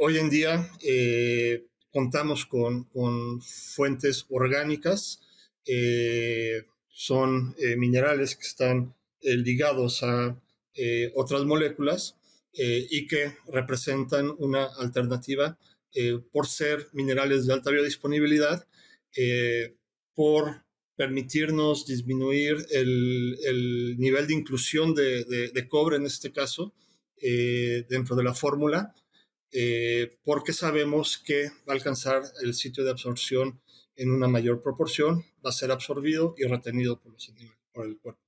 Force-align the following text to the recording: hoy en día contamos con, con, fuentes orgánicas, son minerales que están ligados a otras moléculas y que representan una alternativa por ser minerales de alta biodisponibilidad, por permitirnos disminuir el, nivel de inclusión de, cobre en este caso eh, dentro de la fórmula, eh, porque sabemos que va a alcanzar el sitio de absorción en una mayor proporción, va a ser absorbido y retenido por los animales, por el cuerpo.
hoy 0.00 0.18
en 0.18 0.30
día 0.30 0.70
contamos 1.90 2.46
con, 2.46 2.84
con, 2.84 3.40
fuentes 3.40 4.26
orgánicas, 4.28 5.20
son 6.88 7.54
minerales 7.76 8.36
que 8.36 8.46
están 8.46 8.94
ligados 9.22 10.02
a 10.02 10.40
otras 11.14 11.44
moléculas 11.44 12.16
y 12.52 13.06
que 13.06 13.36
representan 13.52 14.32
una 14.38 14.64
alternativa 14.64 15.58
por 16.32 16.46
ser 16.46 16.88
minerales 16.92 17.46
de 17.46 17.52
alta 17.54 17.70
biodisponibilidad, 17.70 18.66
por 20.14 20.62
permitirnos 20.98 21.86
disminuir 21.86 22.56
el, 22.72 23.94
nivel 23.98 24.26
de 24.26 24.34
inclusión 24.34 24.96
de, 24.96 25.66
cobre 25.68 25.96
en 25.96 26.06
este 26.06 26.32
caso 26.32 26.74
eh, 27.22 27.86
dentro 27.88 28.16
de 28.16 28.24
la 28.24 28.34
fórmula, 28.34 28.92
eh, 29.52 30.18
porque 30.24 30.52
sabemos 30.52 31.18
que 31.18 31.48
va 31.68 31.72
a 31.72 31.72
alcanzar 31.72 32.22
el 32.42 32.54
sitio 32.54 32.84
de 32.84 32.90
absorción 32.90 33.60
en 33.96 34.10
una 34.10 34.28
mayor 34.28 34.62
proporción, 34.62 35.24
va 35.44 35.50
a 35.50 35.52
ser 35.52 35.70
absorbido 35.70 36.34
y 36.38 36.44
retenido 36.44 37.00
por 37.00 37.12
los 37.12 37.28
animales, 37.28 37.58
por 37.72 37.86
el 37.86 37.98
cuerpo. 37.98 38.27